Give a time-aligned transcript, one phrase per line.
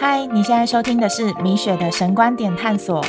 [0.00, 3.04] 嗨，你现在收听的是米雪的神观点探索。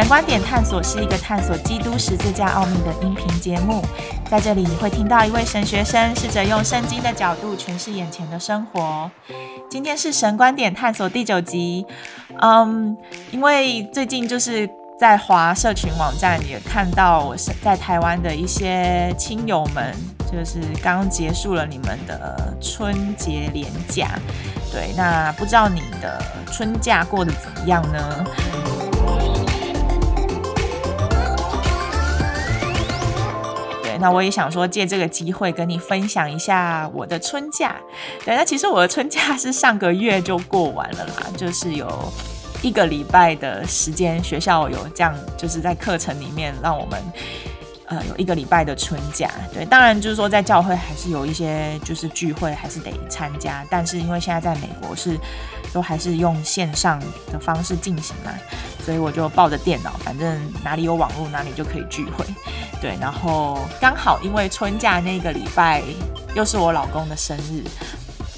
[0.00, 3.84] 神观点探索是一个探索基督十字架奥秘的音频节目。
[4.30, 9.10] 在这里，你会听到一位神学生试着用圣经的角度诠释眼前的生活。
[9.68, 11.84] 今天是神观点探索第九集。
[12.40, 12.96] 嗯，
[13.30, 14.66] 因为最近就是
[14.98, 19.94] 在华社群网站也看到我在台湾的一些亲友们，
[20.32, 24.18] 就是刚结束了你们的春节连假。
[24.72, 28.24] 对，那不知道你的春假过得怎么样呢？
[34.00, 37.76] 那我也想说借这个机会跟你分享一下我的春假。
[38.24, 42.12] 对，那其实我的春假是上个月就过完了啦，就是有
[42.62, 47.02] 一个礼拜的时间，学校有这样，就是在课程里面让我们
[47.86, 49.30] 呃有一个礼拜的春假。
[49.52, 55.18] 对，当然就是说在教会还是有一些就是聚会还是得参加，但是因为现在在美国是
[55.72, 57.00] 都还是用线上
[57.32, 58.32] 的方式进行嘛，
[58.84, 62.24] 所以我就抱着电脑，反正哪里有网络哪里就可以聚会。
[62.80, 65.82] 对，然后刚好因为春假那个礼拜
[66.34, 67.62] 又是我老公的生日，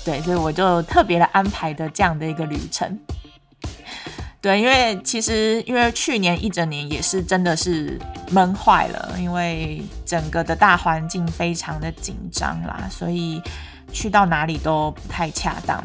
[0.05, 2.99] 对，所以我就特别的安排的这样的一个旅程。
[4.41, 7.97] 对，因为其实因为去年一整年也是真的是
[8.33, 13.41] 闷坏了，因为整个的大环境非常的紧张啦，所以
[13.93, 15.81] 去到哪里都不太恰当。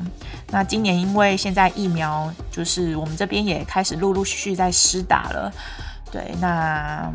[0.49, 5.53] 那今年因为现在疫苗就是我们这边也开始陆陆续续在施打了，
[6.11, 7.13] 对，那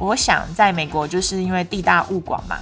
[0.00, 2.56] 我想在美国就是因为地大物广嘛。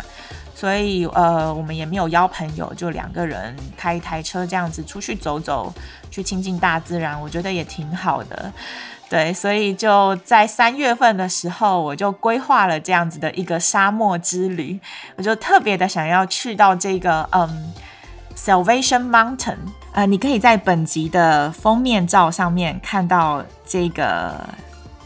[0.54, 5.72] 所以，呃，我们也没有邀朋友，就两个人开一台车这样子出去走走，
[6.10, 8.52] 去亲近大自然，我觉得也挺好的。
[9.08, 14.80] 对，所以就在三月份的时候，我就规划了这样子的一个沙漠之旅，
[15.14, 17.72] 我就特别的想要去到这个，嗯
[18.36, 19.58] ，Salvation Mountain。
[19.92, 24.44] 呃，你可以在本集的封面照上面看到这个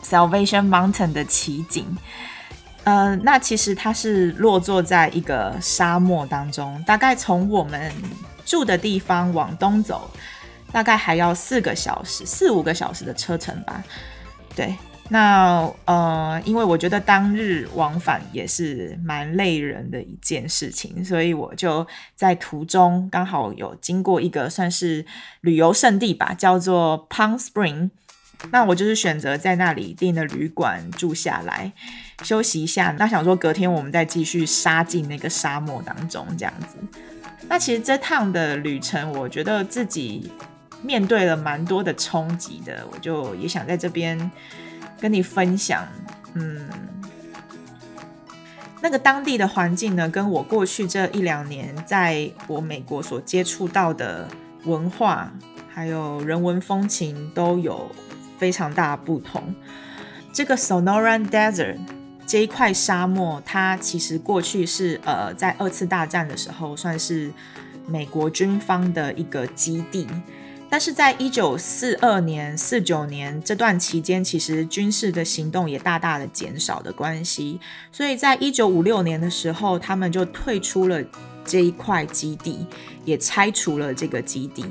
[0.03, 1.87] Salvation Mountain 的奇景。
[2.85, 7.93] 呃，那其实它是落座在一个沙漠当中，大概从我们
[8.45, 10.11] 住的地方往东走，
[10.73, 13.85] 大概还要四个小时、四五个小时的车程吧。
[14.57, 14.75] 对，
[15.11, 21.87] 那呃，因为我觉得当日往返也是蛮累人的一件事情，所以我就
[22.17, 25.07] 在途中刚好有经过一个算是
[25.43, 27.91] 旅游胜地吧，叫做 Palm Spring。
[28.51, 31.73] 那我就是选择在那里订的旅馆住下来，
[32.23, 32.95] 休息一下。
[32.99, 36.77] 那想说隔天我们再继续杀进那个沙漠当中，这样子。
[37.49, 40.31] 那其实这趟的旅程，我觉得自己
[40.83, 44.31] 面对了蛮多的冲击的，我就也想在这边
[45.01, 45.87] 跟你分享。
[46.35, 46.69] 嗯，
[48.81, 54.29] 那个当地的环境呢，跟我过去这一两年在我美国所接触到的
[54.65, 55.33] 文化
[55.73, 57.91] 还有人文风情都有。
[58.43, 59.55] 非常大的不同。
[60.33, 61.79] 这个 Sonoran Desert
[62.27, 67.31] 这一块沙漠，它其实过去是呃，在二次大战的时候算是
[67.87, 70.09] 美国军方的一个基地。
[70.69, 77.61] 但是在一九四二年、四九年这段期间，其实军事的行动也大大的减少的关系，
[77.93, 81.01] 所以在一九五六年的时候，他们就退出了
[81.45, 82.67] 这一块基地，
[83.05, 84.65] 也拆除了这个基地。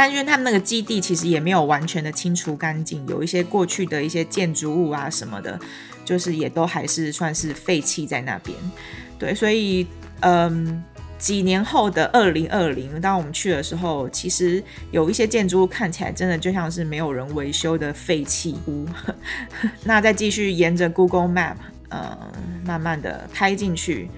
[0.00, 5.60] 但因为他们那个基地其实也没有完全的清除干净，有一些过去的一些建筑物啊什么的，
[6.06, 8.56] 就是也都还是算是废弃在那边。
[9.18, 9.86] 对，所以
[10.20, 10.82] 嗯，
[11.18, 18.86] 几年后的二零二零，当我们去的时候，其实有一些建筑物看起来真的就像是没有人维修的废弃屋。
[19.84, 21.56] 那再继续沿着 Google Map，
[21.90, 22.16] 嗯，
[22.64, 24.08] 慢慢的开进去，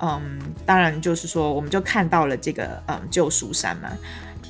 [0.00, 0.20] 嗯，
[0.66, 3.88] 当然就是说，我们就看到了这个嗯救赎山嘛。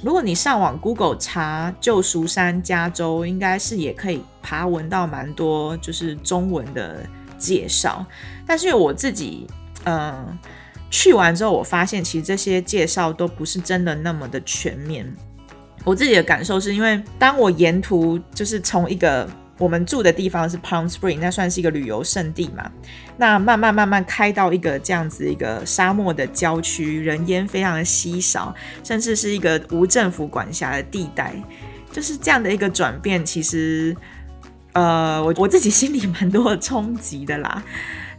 [0.02, 7.06] 如果你上网 Google 查旧赎山加州，应该是也可以爬文到蛮多就是中文的
[7.38, 8.04] 介绍。
[8.44, 9.46] 但是我自己，
[9.84, 10.36] 嗯，
[10.90, 15.06] 去完之后，我发现其实这些介绍都不是真的那么的全面。
[15.84, 19.28] 我自己的感受是因为，当我沿途就是从一个
[19.58, 22.68] 我们住的地方是 Palm Spring，那算是一个旅游胜地嘛。
[23.16, 28.52] 那慢慢慢慢开到一个这样子一个沙漠的郊区，人烟非常的稀少，
[28.82, 31.34] 甚至是一个无政府管辖的地带，
[31.92, 33.24] 就是这样的一个转变。
[33.24, 33.94] 其实，
[34.72, 37.62] 呃，我我自己心里蛮多的冲击的啦。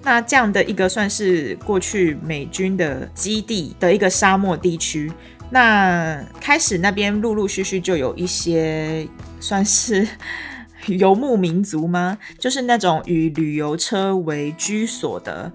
[0.04, 5.12] 那这样的一个算是过去美军的基地的一个沙漠地区，
[5.50, 9.06] 那开始那边陆陆续续就有一些
[9.42, 10.08] 算是。
[10.88, 12.18] 游牧民族吗？
[12.38, 15.52] 就是那种以旅游车为居所的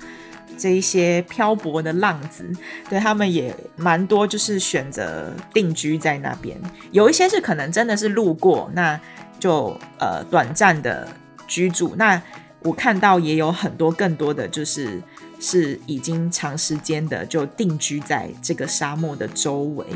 [0.57, 2.51] 这一些漂泊的浪子，
[2.89, 6.61] 对他们也蛮多，就是选择定居在那边。
[6.91, 8.99] 有一些是可能真的是路过，那
[9.39, 11.09] 就呃短暂的
[11.47, 11.95] 居住。
[11.97, 12.21] 那
[12.63, 15.01] 我看到也有很多更多的就是
[15.41, 19.87] 是已经长时间的就定居在这个沙漠的周围。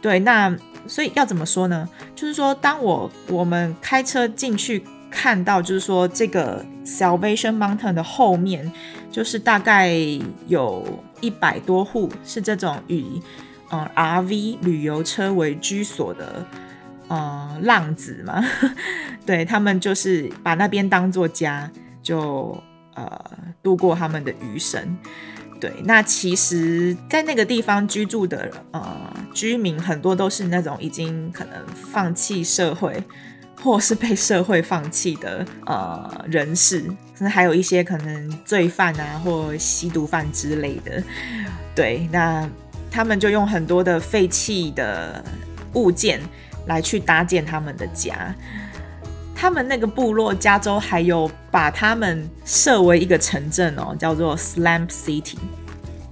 [0.00, 0.56] 对，那。
[0.86, 1.88] 所以要怎么说呢？
[2.14, 8.70] 就是说，当我我们开车进去看到，就是说这个 Salvation Mountain 的后面，
[9.10, 9.94] 就是大概
[10.46, 13.22] 有一百多户是这种以
[13.70, 16.46] 嗯 RV 旅游车为居所的
[17.08, 18.44] 嗯浪子嘛，
[19.24, 21.70] 对他们就是把那边当做家，
[22.02, 22.62] 就
[22.94, 23.20] 呃
[23.62, 24.96] 度过他们的余生。
[25.60, 28.84] 对，那其实，在那个地方居住的呃
[29.32, 31.54] 居民很多都是那种已经可能
[31.90, 33.02] 放弃社会，
[33.62, 36.80] 或是被社会放弃的呃人士，
[37.14, 41.02] 甚至还有一些可能罪犯啊或吸毒犯之类的。
[41.74, 42.46] 对，那
[42.90, 45.24] 他们就用很多的废弃的
[45.72, 46.20] 物件
[46.66, 48.34] 来去搭建他们的家。
[49.34, 55.36] 他们那个部落，加州还有把他们设为一个城镇哦，叫做 Slump City。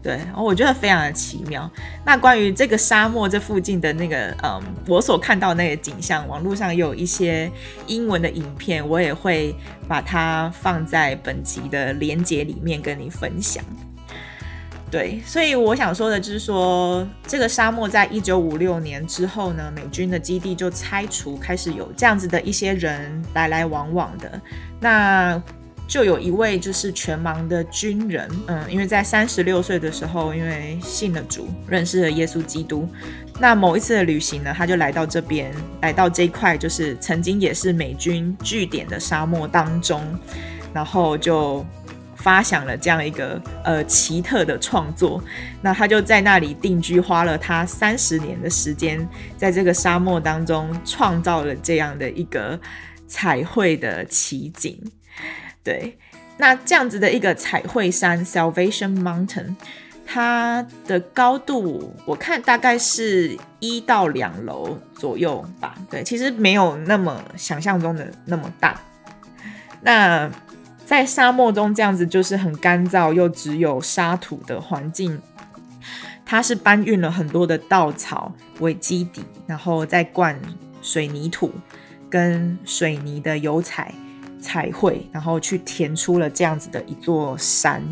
[0.02, 1.70] 对，我觉得非常的奇妙。
[2.04, 7.48] 那关于这个沙漠这附近的那个，嗯，我所看到那个景象，网络上有一些
[7.86, 9.54] 英文的影片，我也会
[9.86, 13.64] 把它放在本集的连接里面跟你分享。
[14.92, 24.38] 对，所以我想说的就是说，这个沙漠在一九五六年之后呢，美军的基地就拆除，开始有这样子的一些人来来往往的。
[24.78, 25.42] 那
[25.88, 32.86] 就有一位就是全盲的军人，嗯，因为在三十六岁的时候，因为信了主，认识了耶稣基督。
[33.40, 35.50] 那某一次的旅行呢，他就来到这边，
[35.80, 40.02] 来到这块就是曾经也是美军据点的沙漠当中，
[40.74, 41.64] 然后就。
[42.22, 45.22] 发想了这样一个呃奇特的创作，
[45.60, 52.58] 那他就在那里定居，花了他三十年的时间，在这个沙漠当中创造了这样的一个
[53.08, 54.78] 彩绘的奇景。
[55.64, 55.98] 对，
[56.36, 59.56] 那这样子的一个彩绘山 Salvation Mountain，
[60.06, 65.74] 它的高度我看大概是一到两楼左右吧。
[65.90, 68.80] 对，其实没有那么想象中的那么大。
[69.80, 70.30] 那
[70.92, 75.18] 在沙漠中这样子就是很干燥又只有沙土的环境，
[76.22, 78.30] 它是搬运了很多的稻草
[78.60, 80.38] 为基底，然后再灌
[80.82, 81.50] 水泥土
[82.10, 83.94] 跟水泥的油彩
[84.38, 87.82] 彩绘，然后去填出了这样子的一座山。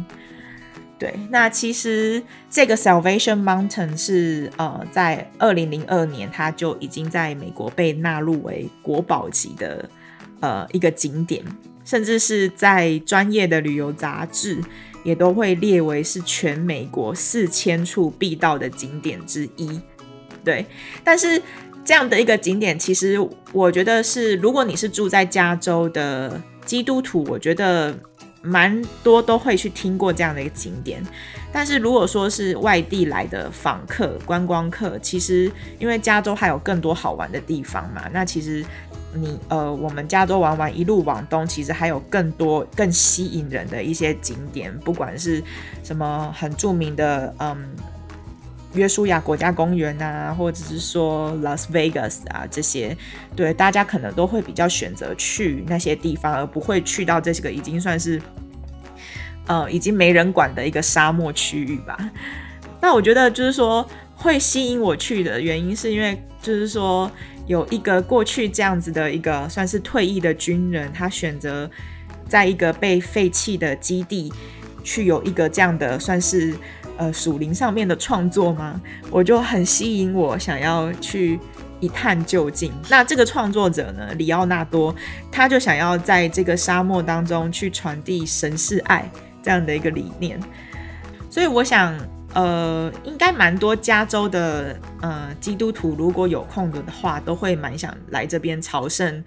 [0.98, 9.88] 对，那其实这个 Salvation Mountain 是呃在二零零二年，它就已经在美国被纳入为国宝级的
[10.40, 11.42] 呃一个景点。
[11.84, 14.60] 甚至是在专业的旅游杂志，
[15.02, 19.80] 也都会列为是全美国四千处必到的景点之一。
[20.44, 20.64] 对，
[21.02, 21.40] 但是
[21.84, 23.18] 这样的一个景点，其实
[23.52, 27.98] 我觉得是，如果你是住在加州的基督徒，我觉得
[28.42, 31.02] 蛮多都会去听过这样的一个景点。
[31.52, 38.64] 但是如果说是外地来的访客、观光客，其实因为加州还有更多好玩的地方嘛，那其实。
[39.12, 45.42] 你呃，我们加州玩完一路往东，其实还有更多更吸引人的一些景点，不管是
[45.82, 47.56] 什么很著名的嗯
[48.74, 52.96] 约书亚国家公园啊，或者是说 Las Vegas 啊这些，
[53.34, 58.22] 对大家可能都会比较选择去那些地方，而不会去到这个已经算是
[59.48, 61.98] 呃已经没人管的一个沙漠区域吧。
[62.80, 67.10] 那我觉得就是说会吸引我去的原因，是因为就是说。
[67.50, 71.68] 有一个过去这样子的一个算是退役的军人，他选择
[72.28, 74.32] 在一个被废弃的基地
[74.84, 76.54] 去有一个这样的算是
[76.96, 78.80] 呃属灵上面的创作吗？
[79.10, 81.40] 我就很吸引我，想要去
[81.80, 82.72] 一探究竟。
[82.88, 84.94] 那这个创作者呢，里奥纳多，
[85.32, 89.10] 他就想要在这个沙漠当中去传递神是爱
[89.42, 90.38] 这样的一个理念，
[91.28, 91.98] 所以我想。
[92.34, 99.24] 呃，应该蛮多加州的呃基督徒，如果有空的的话，都会蛮想来这边朝圣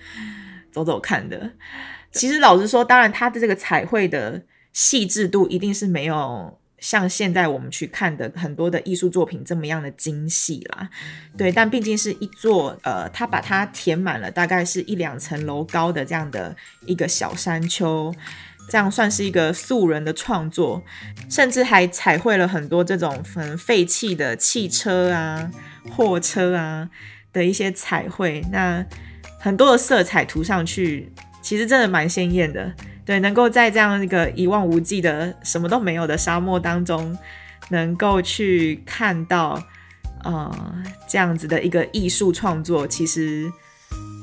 [0.72, 1.52] 走走看的。
[2.12, 4.42] 其实老实说，当然它的这个彩绘的
[4.72, 10.90] 细致度一定是没有像现在我们去看的很多的艺术作品这么样的精细啦。
[11.38, 16.56] 对，但毕竟是一座呃，它把它填满了，大概是一两层楼高的这样的
[16.86, 18.14] 一个小山丘。
[18.74, 20.84] 这样算是一个素人的创作，
[21.30, 25.52] 甚至还彩绘了很多这种很废弃的汽车啊、
[25.92, 26.90] 货车啊
[27.32, 28.44] 的一些彩绘。
[28.52, 28.84] 那
[29.40, 32.74] 很多的色彩涂上去，其实真的蛮鲜艳的。
[33.06, 37.16] 对，能够在这样一个一望无际的什么都没有的沙漠当中，
[37.70, 39.62] 能够去看到
[40.24, 40.52] 呃
[41.08, 43.54] 这样子的一个艺术创作，其实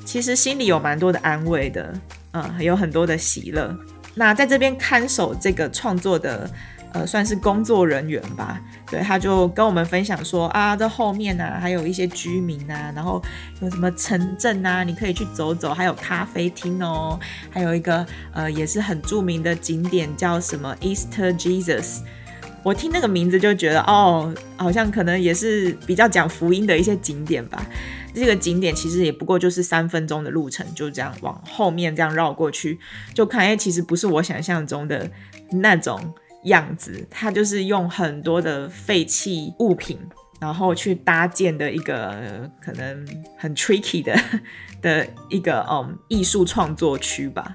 [0.04, 1.94] 其实心里有蛮多的安慰的，
[2.32, 3.78] 嗯，有很多的喜乐。
[4.20, 6.48] 那在这边看守这个创作的。
[6.92, 8.60] 呃，算是工作人员吧，
[8.90, 13.22] 对，他就跟我们分享说啊，这后面呢还有一些居民啊，然后
[13.60, 17.16] 有什么城镇啊，你可以去走走，还有咖啡厅哦，
[17.48, 22.00] 还有一个呃也是很著名的景点叫什么 Easter Jesus，
[22.62, 27.64] 我听那个名字就觉得哦，好像可能也是比较讲福音的一些景点吧。
[28.14, 32.78] 这个景点其实也不过就是三分钟的路程，就这样往后面这样绕过去，
[33.14, 35.10] 就看哎，其实不是我想象中的
[35.50, 36.14] 那种。
[36.44, 39.98] 样子，它就是用很多的废弃物品，
[40.40, 44.18] 然后去搭建的一个可能很 tricky 的
[44.80, 47.54] 的一个嗯艺术创作区吧。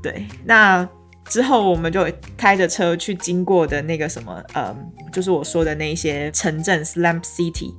[0.00, 0.88] 对，那
[1.26, 7.72] 之后我们就开着车去经过的那个什么，嗯，就是我说的那些城镇，slum City。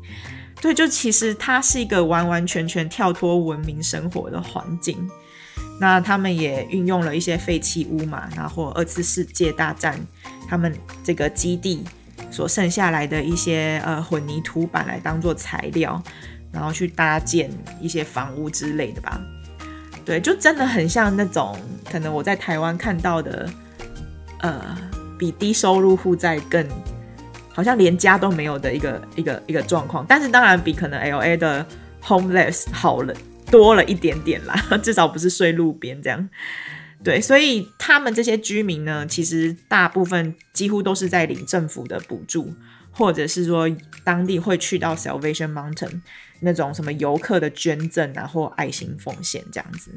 [0.61, 4.97] 对，就其实它是一个完完全全跳脱文明生活的环境。
[5.79, 9.99] 那他们也运用了一些废弃屋嘛，然后二次世界大战
[10.47, 10.73] 他们
[11.03, 11.83] 这个基地
[12.31, 16.01] 所剩下来的一些呃混凝土板来当做材料，
[16.51, 19.21] 然后去搭建一些房屋之类的吧。
[20.05, 21.57] 对，就真的很像那种
[21.91, 23.50] 可能我在台湾看到的，
[24.39, 24.77] 呃，
[25.17, 26.65] 比低收入户在更
[27.50, 30.05] 好像连家都没有的一个一个一个状况。
[30.07, 31.65] 但是当然比可能 L A 的
[32.03, 33.13] homeless 好了。
[33.51, 36.29] 多了一点点啦， 至少不是睡路边这样。
[37.03, 42.51] 对，所以他们这些居民呢，其实大部分几乎都是在领政府的补助，
[42.91, 43.69] 或者是说
[44.03, 46.01] 当地会去到 Salvation Mountain
[46.45, 49.91] 那种什么游客的捐赠啊，或爱心奉献这样子。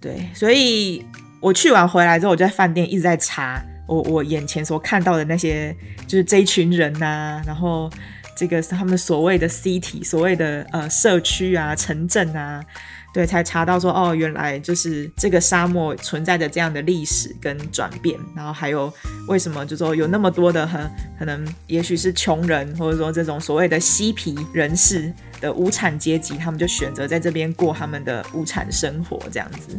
[0.00, 1.04] 对，所以
[1.40, 5.72] 我去完回来之后，我就在饭店一直在查我我眼前所看到的那些，
[6.08, 7.88] 就是这一群人呐，然后。
[8.34, 12.64] 这个他们所谓的 city，所谓的呃社区啊、城镇啊，
[13.12, 18.92] 对，才查到说哦，原来就是这个沙漠存在着这样的历史跟转变，然后还有
[19.28, 29.78] 为什么就说有那么多的很可能，也许是穷人，或者说这种所谓的嬉皮人士的无产阶级，他们就选择在这边过他们的无产生活这样子。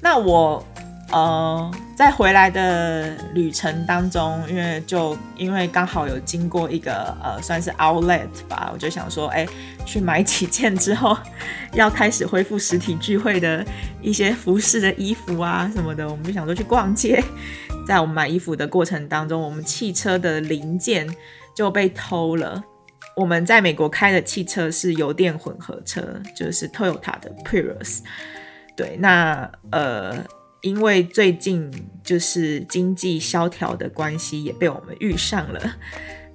[0.00, 0.66] 那我。
[1.12, 9.46] 呃，在回来的旅程当中，因为就因为刚好有经过一个呃，算是 outlet 吧，我就想说，哎，
[9.84, 11.16] 去买几件之后
[11.72, 13.64] 要开始恢复实体聚会的
[14.00, 17.22] 一些服饰的衣服啊什么的，我们就想说去逛街。
[17.86, 21.08] 在我们买衣服的过程当中，我们汽车的零件
[21.54, 22.60] 就被偷了。
[23.14, 26.02] 我们在美国开的汽车是油电混合车，
[26.34, 28.00] 就是 Toyota 的 Prius。
[28.74, 30.16] 对，那呃。
[30.64, 31.70] 因为最近
[32.02, 35.60] 就是经济萧条的关系，也被我们遇上了，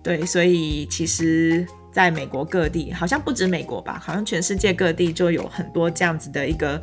[0.04, 6.80] 对，所以其实在美国各地，好像不止美国吧，好像全世界各地就有很多这样子的一个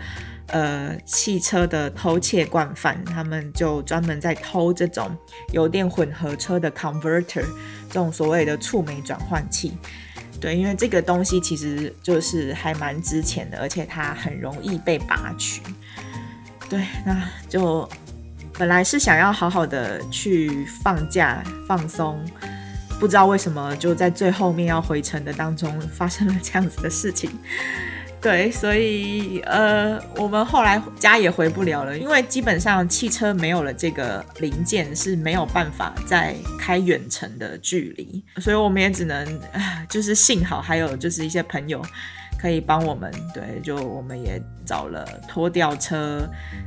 [0.49, 5.17] 呃汽车的偷窃惯犯，他们就专门在偷这种
[5.53, 7.45] 油电混合车的 converter，
[7.89, 9.73] 这种所谓的触媒转换器，
[10.41, 15.63] 对，因为这个东西其实就是还蛮值钱的，而且它很容易被拔取。
[16.69, 17.89] 对，那就
[18.59, 22.25] 本来是想要好好的去放假放松，
[22.99, 27.31] 不知道为什么就在最后面要回程的当中发生了这样子的事情。
[28.21, 39.41] 对，所以呃，我们后来家也回不了了，因为基本上汽车没有了这个零件是没有办法再开远程的距离，所以我们也只能，
[39.89, 41.81] 就是幸好还有就是一些朋友。
[42.47, 46.25] 可以帮我们，对，就我们也找了拖吊车。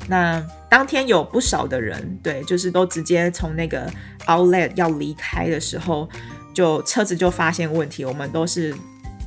[0.09, 3.89] 那当天有不少的人，对，就是都直接从那个
[4.25, 6.09] Outlet 要离开的时候，
[6.53, 8.75] 就车子就发现问题，我们都是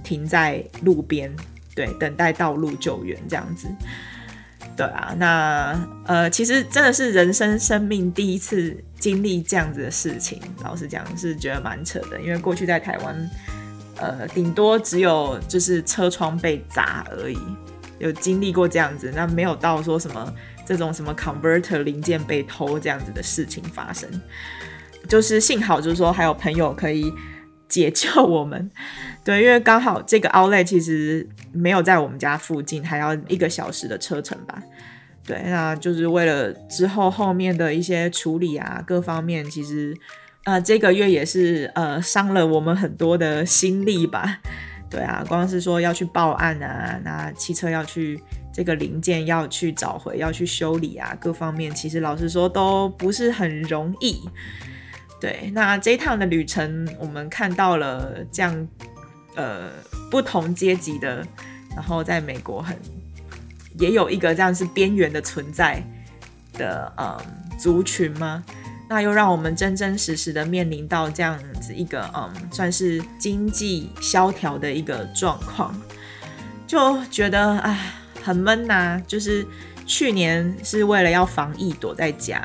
[0.05, 1.35] 停在路边，
[1.75, 3.67] 对，等待道路救援这样子。
[4.77, 13.31] 对啊，那呃，其实真的是人生生命第一次经历这样子的事情，老实讲是觉得蛮扯的，因为过去在台湾。
[14.03, 17.39] 呃，顶多只有就是车窗被砸而已，
[18.01, 20.35] 有经历过这样子，那没有到说什么
[20.67, 24.11] 这种什么 converter 零件被偷这样子的事情发生。
[25.09, 27.13] 就是幸好就是说还有朋友可以
[27.69, 28.69] 解救我们，
[29.25, 34.61] 对，因为刚好这个 outlet 其实没有在我们家附近，还要一个小时的车程吧。
[35.25, 39.97] 对，那就是为了之后后面的一些处理啊，各方面其实。
[40.45, 44.41] 呃，这个月也是呃伤了我们很多的心力吧，
[44.91, 48.21] 对啊，光是说要去报案啊，那汽车要去
[48.53, 54.21] 这个零件要去找回、要去修理啊，各方面其实老实说都不是很容易。
[55.21, 58.69] 对，那这一趟的旅程，我们看到了这样
[59.37, 59.71] 呃
[60.11, 61.25] 不同阶级的，
[61.77, 62.77] 然后在美国很
[63.79, 65.81] 也有一个这样是边缘的存在
[66.55, 67.17] 的嗯
[67.57, 68.43] 族群吗？
[68.93, 75.75] 那又让我们真真实实的面临到这样子一个嗯算是经济萧条的一个状况，
[76.67, 77.95] 就觉得唉。
[78.25, 79.45] 很闷呐，就是
[79.85, 82.41] 去年是为了要防疫躲在家，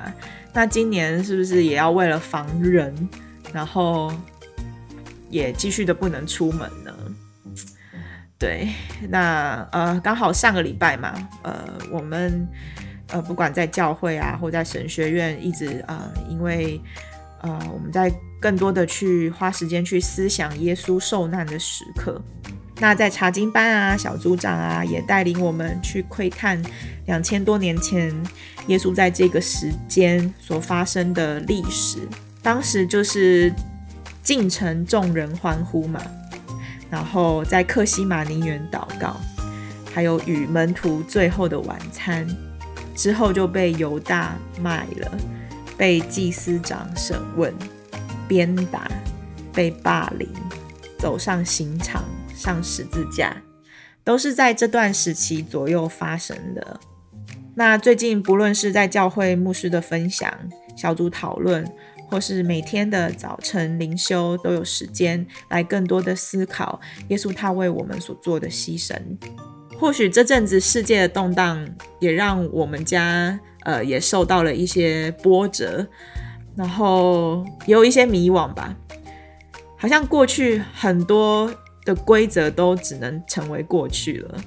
[0.51, 3.07] 那今年是不是也要为了防人，
[3.53, 4.11] 然后
[5.29, 6.91] 也继续的不能出门呢？
[8.39, 8.69] 对，
[9.09, 11.13] 那呃刚好上个礼拜嘛，
[11.43, 12.47] 呃我们
[13.09, 16.79] 呃不管在教会啊或在神学院，一直啊因为
[17.41, 22.21] 呃我们在更多的去花时间去思想耶稣受难的时刻。
[22.79, 26.61] 那在查经班啊，小组长啊，也带领我们去窥探
[27.07, 28.13] 两千多年前
[28.67, 31.97] 耶稣在这个时间所发生的历史。
[32.43, 33.51] 当时就是
[34.21, 35.99] 进城众人欢呼嘛，
[36.87, 39.17] 然后在克西马尼园祷告，
[39.91, 42.27] 还有与门徒最后的晚餐
[42.97, 45.17] 之后，就被犹大卖了，
[45.77, 47.53] 被祭司长审问、
[48.27, 48.91] 鞭打、
[49.53, 50.27] 被霸凌，
[50.97, 52.03] 走上刑场。
[52.37, 53.35] 上十字架，
[54.03, 56.79] 都是在这段时期左右发生的。
[57.55, 60.31] 那最近不论是在教会牧师的分享、
[60.75, 61.67] 小组讨论，
[62.11, 68.95] 或是每天的早晨灵修，都有时间来更多的思考耶稣他为我们所做的牺牲。
[69.79, 71.67] 或许这阵子世界的动荡，
[71.99, 75.87] 也让我们家呃也受到了一些波折，
[76.55, 78.75] 然后也有一些迷惘吧。
[79.77, 81.53] 好像过去很多。
[81.87, 84.37] 的规则都只能成为过去了。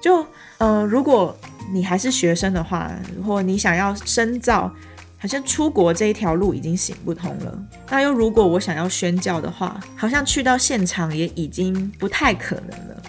[0.00, 0.26] 就
[0.58, 1.32] 呃，如果
[1.72, 2.90] 你还是学生的话，
[3.24, 4.68] 或你想要深造，
[5.16, 7.56] 好像出国这一条路已经行不通了。
[7.88, 13.02] 那又如果我想要宣教的话，好像去到现场也已经不太可能了。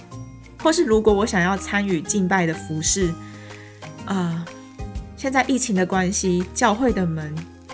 [0.61, 3.13] 或是如果我想要参与敬拜的服饰，
[4.05, 4.45] 啊，
[5.15, 7.33] 现在疫情的关系，教会的门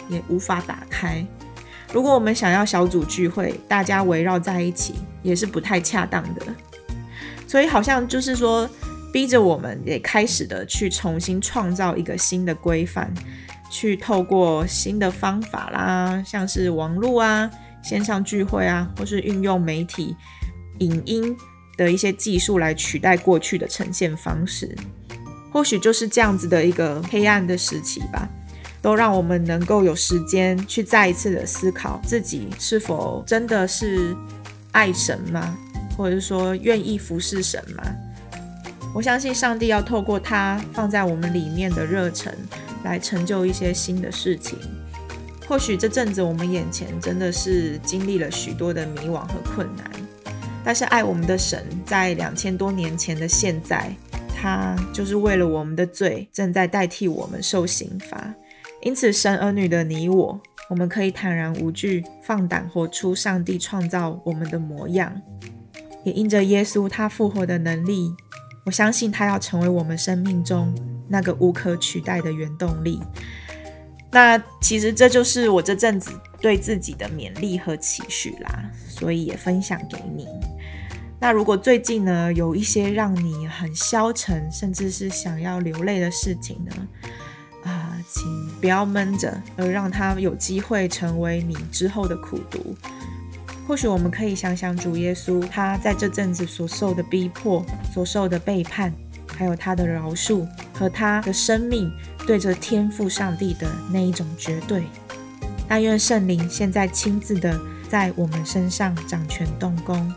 [0.10, 1.26] 也无法打开。
[1.94, 6.42] 如果我们想要小组聚会，大家围绕在一起，也是不太恰当的。
[7.48, 8.68] 所以好像就是说，
[9.12, 13.14] 逼着我们也开始的去重新创造一个新的规范，
[13.70, 17.48] 去透过新的方法啦，像是网络啊、
[17.84, 20.16] 线上聚会啊，或是运用媒体、
[20.80, 21.38] 影音
[21.78, 24.76] 的一些技术来取代过去的呈现方式。
[25.52, 28.28] 或许就是这样子的一个黑暗的时期吧。
[28.82, 34.14] 都让我们能够有时间去再一次的思考自己是否真的是
[34.74, 35.58] 爱神吗？
[35.96, 37.82] 或者说愿意服侍神吗？
[38.94, 42.36] 我相信上帝要透过他放在我们里面的热忱，
[42.84, 44.60] 来成就一些新的事情。
[45.48, 49.90] 或许这阵子我们眼前真的是经历了许多的迷惘和困难，
[50.64, 53.94] 但是爱我们的神在两千多年前的现在，
[54.36, 58.34] 他就是为了我们的罪，正在代替我们受刑罚。
[58.82, 65.14] 因此，神儿女的你我，我们可以坦然无惧、放胆活出上帝创造我们的模样。
[66.04, 68.14] 也因着耶稣他复活的能力，
[68.66, 70.76] 我相信他要成为我们生命中
[71.08, 73.00] 那个无可取代的原动力。
[74.12, 80.28] 那其实这就是我这阵子对自己的勉励和期许啦，所以也分享给你。
[81.24, 86.88] 那如果最近呢，有一些让你很消沉，甚至是想要流泪的事情呢？
[87.64, 88.26] 啊，请
[88.60, 92.76] 不要闷着，而让他有机会成为你之后的苦读。
[93.66, 98.94] 或许我们可以想想主耶稣，他在这阵子所受的逼迫、所受的背叛，
[99.34, 101.90] 还有他的饶恕和他的生命
[102.28, 104.84] 对着天赋上帝的那一种绝对。
[105.70, 107.58] 但愿圣灵现在亲自的
[107.88, 110.14] 在我们身上掌权动工，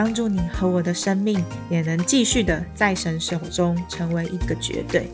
[0.00, 5.08] 帮助你和我的生命也能继续的在神手中成为一个绝对。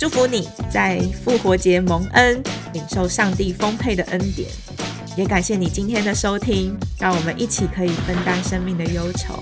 [0.00, 4.48] 祝福你在复活节蒙恩，领受上帝丰沛的恩典。
[5.18, 9.38] 也感谢你今天的收听，让我们一起可以分担生命的忧愁。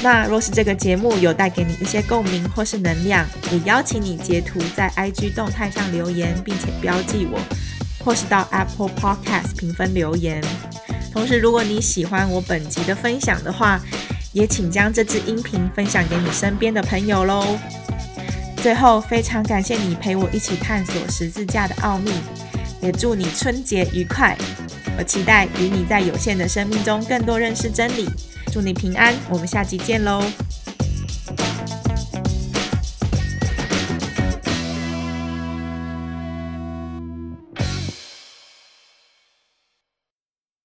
[0.00, 7.40] 那若是这个节目有带给你一些共鸣或是能量，也邀请你截图在 IG 动态上留言，并且标记我，
[8.04, 10.42] 或是到 Apple Podcast 评分留言。
[11.12, 13.80] 同时，如果你喜欢我本集的分享的话，
[14.32, 17.58] 也请将这支音频分享给你身边的朋友喽。
[18.62, 22.12] 最后，非常感谢你陪我一起探索十字架的奥秘，
[22.80, 24.36] 也祝你春节愉快。
[24.96, 28.08] 我期待与你在有限的生命中更多认识真理，
[28.52, 30.22] 祝你平安，我们下集见喽。